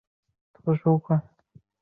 [0.03, 1.23] 首府贝尔图阿。